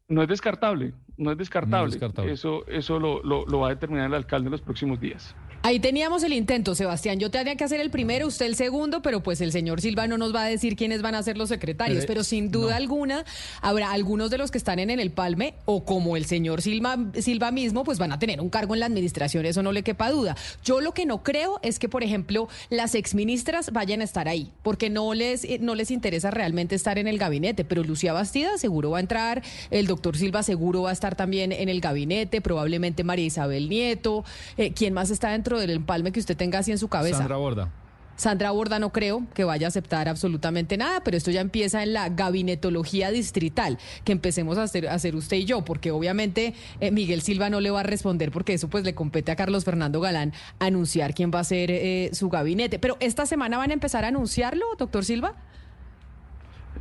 No 0.07 0.21
es 0.21 0.27
descartable, 0.27 0.93
no 1.17 1.31
es 1.31 1.37
descartable. 1.37 1.97
Eso, 2.31 2.67
eso 2.67 2.99
lo, 2.99 3.23
lo 3.23 3.59
va 3.59 3.67
a 3.67 3.69
determinar 3.69 4.07
el 4.07 4.13
alcalde 4.13 4.47
en 4.47 4.51
los 4.51 4.61
próximos 4.61 4.99
días. 4.99 5.35
Ahí 5.65 5.79
teníamos 5.79 6.23
el 6.23 6.33
intento, 6.33 6.75
Sebastián. 6.75 7.21
Yo 7.21 7.31
tenía 7.31 7.55
que 7.55 7.63
hacer 7.63 7.79
el 7.79 7.89
primero, 7.89 8.27
usted 8.27 8.47
el 8.47 8.57
segundo, 8.57 9.01
pero 9.01 9.23
pues 9.23 9.39
el 9.39 9.53
señor 9.53 9.79
Silva 9.79 10.07
no 10.07 10.17
nos 10.17 10.35
va 10.35 10.43
a 10.43 10.47
decir 10.47 10.75
quiénes 10.75 11.01
van 11.01 11.15
a 11.15 11.23
ser 11.23 11.37
los 11.37 11.47
secretarios. 11.47 12.03
Eh, 12.03 12.05
pero 12.05 12.25
sin 12.25 12.51
duda 12.51 12.75
alguna, 12.75 13.23
habrá 13.61 13.93
algunos 13.93 14.29
de 14.29 14.37
los 14.37 14.51
que 14.51 14.57
están 14.57 14.79
en 14.79 14.89
el 14.89 15.11
Palme, 15.11 15.53
o 15.63 15.85
como 15.85 16.17
el 16.17 16.25
señor 16.25 16.61
Silva, 16.61 16.97
Silva 17.17 17.51
mismo, 17.51 17.85
pues 17.85 17.97
van 17.97 18.11
a 18.11 18.19
tener 18.19 18.41
un 18.41 18.49
cargo 18.49 18.73
en 18.73 18.81
la 18.81 18.87
administración, 18.87 19.45
eso 19.45 19.63
no 19.63 19.71
le 19.71 19.83
quepa 19.83 20.11
duda. 20.11 20.35
Yo 20.65 20.81
lo 20.81 20.93
que 20.93 21.05
no 21.05 21.23
creo 21.23 21.61
es 21.63 21.79
que, 21.79 21.87
por 21.87 22.03
ejemplo, 22.03 22.49
las 22.69 22.93
exministras 22.93 23.71
vayan 23.71 24.01
a 24.01 24.03
estar 24.03 24.27
ahí, 24.27 24.51
porque 24.63 24.89
no 24.89 25.13
les, 25.13 25.45
eh, 25.45 25.59
no 25.61 25.75
les 25.75 25.91
interesa 25.91 26.29
realmente 26.29 26.75
estar 26.75 26.97
en 26.97 27.07
el 27.07 27.17
gabinete. 27.17 27.63
Pero 27.63 27.85
Lucía 27.85 28.11
Bastida 28.11 28.57
seguro 28.57 28.89
va 28.89 28.97
a 28.97 29.01
entrar, 29.01 29.41
el 29.71 29.87
doctor 29.87 30.17
Silva 30.17 30.43
seguro 30.43 30.81
va 30.81 30.89
a 30.89 30.93
estar 30.93 31.15
también 31.15 31.53
en 31.53 31.69
el 31.69 31.79
gabinete, 31.79 32.41
probablemente 32.41 33.05
María 33.05 33.27
Isabel 33.27 33.69
Nieto. 33.69 34.25
Eh, 34.57 34.73
¿Quién 34.73 34.93
más 34.93 35.09
está 35.09 35.31
dentro? 35.31 35.52
Del 35.59 35.71
empalme 35.71 36.11
que 36.11 36.19
usted 36.19 36.37
tenga 36.37 36.59
así 36.59 36.71
en 36.71 36.77
su 36.77 36.87
cabeza. 36.87 37.17
Sandra 37.17 37.37
Borda. 37.37 37.71
Sandra 38.15 38.51
Borda 38.51 38.79
no 38.79 38.91
creo 38.91 39.25
que 39.33 39.43
vaya 39.43 39.67
a 39.67 39.69
aceptar 39.69 40.07
absolutamente 40.07 40.77
nada, 40.77 41.01
pero 41.03 41.17
esto 41.17 41.31
ya 41.31 41.41
empieza 41.41 41.83
en 41.83 41.93
la 41.93 42.09
gabinetología 42.09 43.11
distrital, 43.11 43.79
que 44.03 44.11
empecemos 44.11 44.57
a 44.57 44.63
hacer, 44.63 44.87
hacer 44.87 45.15
usted 45.15 45.37
y 45.37 45.45
yo, 45.45 45.65
porque 45.65 45.91
obviamente 45.91 46.53
eh, 46.79 46.91
Miguel 46.91 47.21
Silva 47.21 47.49
no 47.49 47.59
le 47.59 47.71
va 47.71 47.79
a 47.79 47.83
responder 47.83 48.31
porque 48.31 48.53
eso 48.53 48.69
pues 48.69 48.83
le 48.83 48.93
compete 48.93 49.31
a 49.31 49.35
Carlos 49.35 49.65
Fernando 49.65 49.99
Galán 49.99 50.33
anunciar 50.59 51.13
quién 51.13 51.31
va 51.33 51.39
a 51.39 51.43
ser 51.43 51.71
eh, 51.71 52.09
su 52.13 52.29
gabinete. 52.29 52.77
Pero 52.79 52.97
esta 52.99 53.25
semana 53.25 53.57
van 53.57 53.71
a 53.71 53.73
empezar 53.73 54.05
a 54.05 54.09
anunciarlo, 54.09 54.65
doctor 54.77 55.03
Silva. 55.03 55.33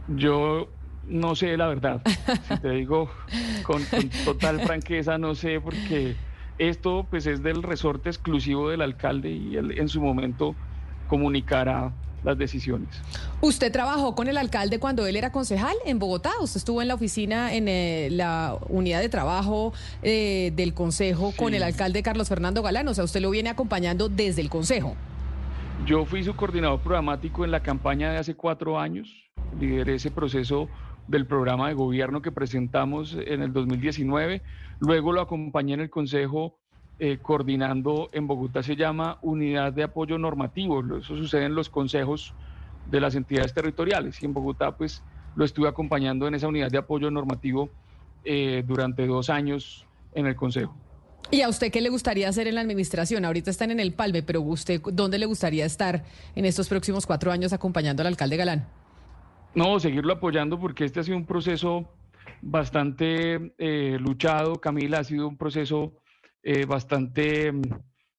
Yo 0.08 0.68
no 1.08 1.34
sé 1.34 1.56
la 1.56 1.68
verdad, 1.68 2.02
si 2.48 2.56
te 2.58 2.70
digo 2.70 3.10
con, 3.62 3.82
con 3.84 4.08
total 4.24 4.60
franqueza, 4.66 5.18
no 5.18 5.34
sé 5.34 5.60
porque 5.60 6.14
esto 6.68 7.06
pues 7.10 7.26
es 7.26 7.42
del 7.42 7.62
resorte 7.62 8.08
exclusivo 8.08 8.70
del 8.70 8.82
alcalde 8.82 9.30
y 9.30 9.56
él 9.56 9.78
en 9.78 9.88
su 9.88 10.00
momento 10.00 10.54
comunicará 11.08 11.92
las 12.24 12.38
decisiones. 12.38 12.88
¿Usted 13.40 13.72
trabajó 13.72 14.14
con 14.14 14.28
el 14.28 14.36
alcalde 14.36 14.78
cuando 14.78 15.06
él 15.06 15.16
era 15.16 15.32
concejal 15.32 15.74
en 15.84 15.98
Bogotá? 15.98 16.30
¿Usted 16.40 16.58
estuvo 16.58 16.80
en 16.80 16.88
la 16.88 16.94
oficina, 16.94 17.52
en 17.52 17.66
eh, 17.66 18.08
la 18.10 18.56
unidad 18.68 19.00
de 19.00 19.08
trabajo 19.08 19.72
eh, 20.02 20.52
del 20.54 20.72
consejo 20.72 21.32
con 21.36 21.54
el 21.54 21.62
alcalde 21.62 22.02
Carlos 22.02 22.28
Fernando 22.28 22.62
Galán? 22.62 22.86
O 22.88 22.94
sea, 22.94 23.04
usted 23.04 23.20
lo 23.20 23.30
viene 23.30 23.50
acompañando 23.50 24.08
desde 24.08 24.40
el 24.40 24.48
consejo. 24.48 24.96
Yo 25.84 26.04
fui 26.04 26.22
su 26.22 26.36
coordinador 26.36 26.80
programático 26.80 27.44
en 27.44 27.50
la 27.50 27.60
campaña 27.60 28.12
de 28.12 28.18
hace 28.18 28.36
cuatro 28.36 28.78
años. 28.78 29.08
Lideré 29.58 29.96
ese 29.96 30.12
proceso 30.12 30.68
del 31.08 31.26
programa 31.26 31.68
de 31.68 31.74
gobierno 31.74 32.22
que 32.22 32.32
presentamos 32.32 33.16
en 33.26 33.42
el 33.42 33.52
2019. 33.52 34.42
Luego 34.80 35.12
lo 35.12 35.20
acompañé 35.20 35.74
en 35.74 35.80
el 35.80 35.90
Consejo 35.90 36.56
eh, 36.98 37.18
coordinando 37.20 38.10
en 38.12 38.26
Bogotá, 38.26 38.62
se 38.62 38.76
llama 38.76 39.18
Unidad 39.22 39.72
de 39.72 39.82
Apoyo 39.82 40.18
Normativo. 40.18 40.80
Eso 40.98 41.16
sucede 41.16 41.46
en 41.46 41.54
los 41.54 41.68
consejos 41.68 42.34
de 42.90 43.00
las 43.00 43.14
entidades 43.14 43.54
territoriales. 43.54 44.22
Y 44.22 44.26
en 44.26 44.34
Bogotá, 44.34 44.76
pues 44.76 45.02
lo 45.34 45.44
estuve 45.44 45.68
acompañando 45.68 46.26
en 46.26 46.34
esa 46.34 46.48
unidad 46.48 46.70
de 46.70 46.78
apoyo 46.78 47.10
normativo 47.10 47.70
eh, 48.24 48.62
durante 48.66 49.06
dos 49.06 49.30
años 49.30 49.86
en 50.14 50.26
el 50.26 50.36
Consejo. 50.36 50.74
¿Y 51.30 51.40
a 51.40 51.48
usted 51.48 51.72
qué 51.72 51.80
le 51.80 51.88
gustaría 51.88 52.28
hacer 52.28 52.46
en 52.46 52.56
la 52.56 52.60
administración? 52.60 53.24
Ahorita 53.24 53.50
están 53.50 53.70
en 53.70 53.80
el 53.80 53.94
Palme, 53.94 54.22
pero 54.22 54.42
usted, 54.42 54.82
¿dónde 54.92 55.18
le 55.18 55.26
gustaría 55.26 55.64
estar 55.64 56.04
en 56.34 56.44
estos 56.44 56.68
próximos 56.68 57.06
cuatro 57.06 57.32
años 57.32 57.52
acompañando 57.52 58.02
al 58.02 58.08
alcalde 58.08 58.36
Galán? 58.36 58.68
No, 59.54 59.78
seguirlo 59.78 60.14
apoyando 60.14 60.58
porque 60.58 60.86
este 60.86 61.00
ha 61.00 61.02
sido 61.02 61.18
un 61.18 61.26
proceso 61.26 61.86
bastante 62.40 63.54
eh, 63.58 63.98
luchado, 64.00 64.58
Camila, 64.58 65.00
ha 65.00 65.04
sido 65.04 65.28
un 65.28 65.36
proceso 65.36 65.92
eh, 66.42 66.64
bastante 66.64 67.52
mm, 67.52 67.62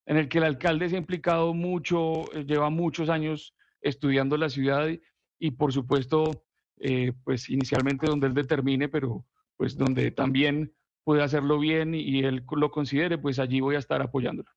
en 0.06 0.18
el 0.18 0.30
que 0.30 0.38
el 0.38 0.44
alcalde 0.44 0.90
se 0.90 0.96
ha 0.96 1.00
implicado 1.00 1.56
mucho, 1.56 2.32
eh, 2.36 2.46
lleva 2.46 2.70
muchos 2.70 3.10
años 3.10 3.56
estudiando 3.82 4.38
la 4.38 4.50
ciudad 4.50 4.88
y, 5.40 5.52
por 5.52 5.74
supuesto, 5.74 6.46
pues 7.24 7.50
inicialmente 7.50 8.08
donde 8.08 8.28
él 8.28 8.34
determine, 8.34 8.90
pero 8.90 9.26
pues 9.58 9.78
donde 9.78 10.12
también 10.12 10.74
puede 11.04 11.24
hacerlo 11.24 11.58
bien 11.60 11.96
y 11.96 12.20
él 12.20 12.44
lo 12.52 12.72
considere, 12.72 13.18
pues 13.18 13.40
allí 13.40 13.60
voy 13.60 13.76
a 13.76 13.80
estar 13.80 14.02
apoyándolo. 14.02 14.50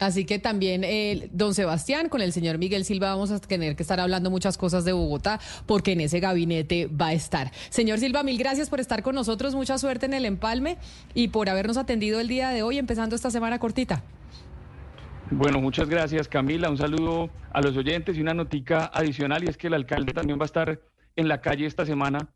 Así 0.00 0.24
que 0.24 0.38
también, 0.38 0.82
eh, 0.82 1.28
don 1.30 1.54
Sebastián, 1.54 2.08
con 2.08 2.22
el 2.22 2.32
señor 2.32 2.56
Miguel 2.56 2.86
Silva 2.86 3.10
vamos 3.10 3.30
a 3.30 3.38
tener 3.38 3.76
que 3.76 3.82
estar 3.82 4.00
hablando 4.00 4.30
muchas 4.30 4.56
cosas 4.56 4.84
de 4.86 4.92
Bogotá, 4.92 5.38
porque 5.66 5.92
en 5.92 6.00
ese 6.00 6.20
gabinete 6.20 6.86
va 6.86 7.08
a 7.08 7.12
estar. 7.12 7.52
Señor 7.68 7.98
Silva, 7.98 8.22
mil 8.22 8.38
gracias 8.38 8.70
por 8.70 8.80
estar 8.80 9.02
con 9.02 9.14
nosotros, 9.14 9.54
mucha 9.54 9.76
suerte 9.76 10.06
en 10.06 10.14
el 10.14 10.24
empalme 10.24 10.78
y 11.14 11.28
por 11.28 11.50
habernos 11.50 11.76
atendido 11.76 12.18
el 12.18 12.28
día 12.28 12.48
de 12.48 12.62
hoy, 12.62 12.78
empezando 12.78 13.14
esta 13.14 13.30
semana 13.30 13.58
cortita. 13.58 14.02
Bueno, 15.30 15.60
muchas 15.60 15.88
gracias 15.88 16.26
Camila, 16.26 16.70
un 16.70 16.78
saludo 16.78 17.30
a 17.52 17.60
los 17.60 17.76
oyentes 17.76 18.16
y 18.16 18.22
una 18.22 18.32
notica 18.32 18.90
adicional, 18.92 19.44
y 19.44 19.48
es 19.48 19.56
que 19.56 19.66
el 19.66 19.74
alcalde 19.74 20.12
también 20.14 20.38
va 20.38 20.44
a 20.44 20.46
estar 20.46 20.80
en 21.14 21.28
la 21.28 21.42
calle 21.42 21.66
esta 21.66 21.84
semana 21.84 22.30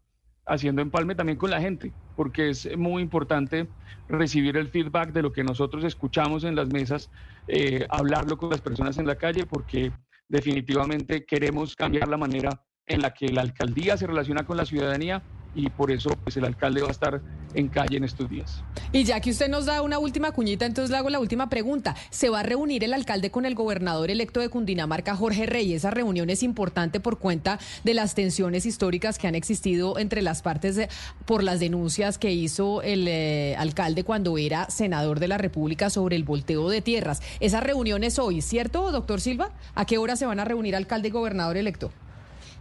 haciendo 0.46 0.82
empalme 0.82 1.14
también 1.14 1.38
con 1.38 1.50
la 1.50 1.60
gente, 1.60 1.92
porque 2.16 2.50
es 2.50 2.76
muy 2.76 3.02
importante 3.02 3.68
recibir 4.08 4.56
el 4.56 4.68
feedback 4.68 5.12
de 5.12 5.22
lo 5.22 5.32
que 5.32 5.44
nosotros 5.44 5.84
escuchamos 5.84 6.44
en 6.44 6.54
las 6.54 6.68
mesas, 6.68 7.10
eh, 7.48 7.86
hablarlo 7.90 8.36
con 8.36 8.50
las 8.50 8.60
personas 8.60 8.98
en 8.98 9.06
la 9.06 9.16
calle, 9.16 9.46
porque 9.46 9.92
definitivamente 10.28 11.24
queremos 11.24 11.76
cambiar 11.76 12.08
la 12.08 12.16
manera 12.16 12.62
en 12.86 13.00
la 13.00 13.14
que 13.14 13.28
la 13.28 13.42
alcaldía 13.42 13.96
se 13.96 14.06
relaciona 14.06 14.44
con 14.44 14.56
la 14.56 14.66
ciudadanía 14.66 15.22
y 15.54 15.68
por 15.70 15.90
eso 15.90 16.10
pues 16.22 16.36
el 16.36 16.44
alcalde 16.44 16.82
va 16.82 16.88
a 16.88 16.92
estar 16.92 17.20
en 17.54 17.68
calle 17.68 17.96
en 17.96 18.04
estos 18.04 18.28
días. 18.28 18.62
Y 18.92 19.04
ya 19.04 19.20
que 19.20 19.30
usted 19.30 19.48
nos 19.48 19.66
da 19.66 19.82
una 19.82 19.98
última 19.98 20.32
cuñita, 20.32 20.66
entonces 20.66 20.90
le 20.90 20.96
hago 20.96 21.10
la 21.10 21.20
última 21.20 21.48
pregunta. 21.48 21.94
¿Se 22.10 22.28
va 22.28 22.40
a 22.40 22.42
reunir 22.42 22.84
el 22.84 22.92
alcalde 22.92 23.30
con 23.30 23.46
el 23.46 23.54
gobernador 23.54 24.10
electo 24.10 24.40
de 24.40 24.48
Cundinamarca, 24.48 25.16
Jorge 25.16 25.46
Rey? 25.46 25.72
Esa 25.72 25.90
reunión 25.90 26.30
es 26.30 26.42
importante 26.42 27.00
por 27.00 27.18
cuenta 27.18 27.58
de 27.84 27.94
las 27.94 28.14
tensiones 28.14 28.66
históricas 28.66 29.18
que 29.18 29.28
han 29.28 29.34
existido 29.34 29.98
entre 29.98 30.22
las 30.22 30.42
partes 30.42 30.88
por 31.26 31.42
las 31.42 31.60
denuncias 31.60 32.18
que 32.18 32.32
hizo 32.32 32.82
el 32.82 33.06
eh, 33.08 33.54
alcalde 33.56 34.04
cuando 34.04 34.38
era 34.38 34.68
senador 34.70 35.20
de 35.20 35.28
la 35.28 35.38
República 35.38 35.90
sobre 35.90 36.16
el 36.16 36.24
volteo 36.24 36.68
de 36.68 36.82
tierras. 36.82 37.22
Esa 37.40 37.60
reunión 37.60 38.04
es 38.04 38.18
hoy, 38.18 38.42
¿cierto, 38.42 38.90
doctor 38.90 39.20
Silva? 39.20 39.50
¿A 39.74 39.84
qué 39.84 39.98
hora 39.98 40.16
se 40.16 40.26
van 40.26 40.40
a 40.40 40.44
reunir 40.44 40.76
alcalde 40.76 41.08
y 41.08 41.10
gobernador 41.10 41.56
electo? 41.56 41.90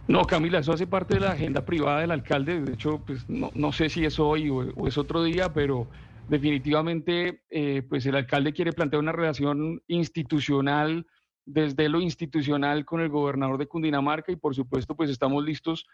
No, 0.06 0.26
Camila, 0.26 0.58
eso 0.58 0.72
hace 0.72 0.86
parte 0.86 1.14
de 1.14 1.20
la 1.20 1.32
agenda 1.32 1.64
privada 1.64 2.00
del 2.00 2.10
alcalde. 2.10 2.60
De 2.60 2.74
hecho, 2.74 3.02
pues 3.06 3.26
no, 3.28 3.72
sé 3.72 3.88
si 3.88 4.04
es 4.04 4.18
hoy 4.18 4.50
o, 4.50 4.86
es 4.86 4.98
otro 4.98 5.22
día, 5.22 5.52
pero 5.54 5.86
definitivamente, 6.28 7.42
eh, 7.48 7.82
pues 7.88 8.04
el 8.04 8.16
alcalde 8.16 8.52
quiere 8.52 8.72
plantear 8.72 9.00
una 9.00 9.12
relación 9.12 9.82
institucional 9.88 11.06
desde 11.46 11.88
lo 11.88 12.00
institucional 12.00 12.84
con 12.84 13.00
el 13.00 13.08
gobernador 13.08 13.58
de 13.58 13.66
Cundinamarca 13.66 14.30
y 14.30 14.36
por 14.36 14.54
supuesto, 14.54 14.94
pues 14.94 15.10
estamos 15.10 15.42
listos 15.44 15.86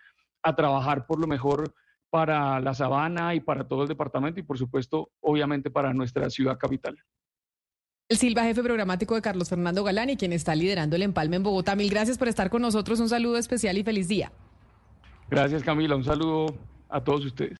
a 0.42 0.56
trabajar 0.56 1.06
por 1.06 1.20
lo 1.20 1.26
mejor 1.26 1.72
para 2.08 2.58
la 2.60 2.74
sabana 2.74 3.34
y 3.34 3.40
para 3.40 3.66
todo 3.66 3.82
el 3.82 3.88
departamento 3.88 4.40
y 4.40 4.44
por 4.44 4.58
supuesto, 4.58 5.10
obviamente 5.20 5.70
para 5.70 5.94
nuestra 5.94 6.28
ciudad 6.30 6.58
capital. 6.58 6.98
El 8.10 8.18
Silva, 8.18 8.42
jefe 8.42 8.60
programático 8.64 9.14
de 9.14 9.22
Carlos 9.22 9.48
Fernando 9.48 9.84
Galán 9.84 10.10
y 10.10 10.16
quien 10.16 10.32
está 10.32 10.56
liderando 10.56 10.96
el 10.96 11.02
empalme 11.02 11.36
en 11.36 11.44
Bogotá. 11.44 11.76
Mil 11.76 11.88
gracias 11.88 12.18
por 12.18 12.26
estar 12.26 12.50
con 12.50 12.60
nosotros. 12.60 12.98
Un 12.98 13.08
saludo 13.08 13.36
especial 13.36 13.78
y 13.78 13.84
feliz 13.84 14.08
día. 14.08 14.32
Gracias, 15.30 15.62
Camila. 15.62 15.94
Un 15.94 16.02
saludo 16.02 16.46
a 16.88 17.04
todos 17.04 17.24
ustedes. 17.24 17.59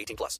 18 0.00 0.16
plus. 0.16 0.38